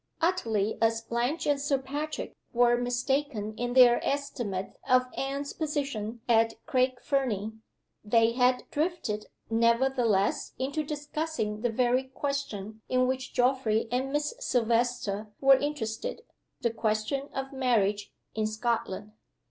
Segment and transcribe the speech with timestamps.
[0.19, 6.55] Utterly as Blanche and Sir Patrick were mistaken in their estimate of Anne's position at
[6.65, 7.51] Craig Fernie,
[8.03, 15.27] they had drifted, nevertheless, into discussing the very question in which Geoffrey and Miss Silvester
[15.39, 16.23] were interested
[16.61, 19.11] the question of marriage in Scotland.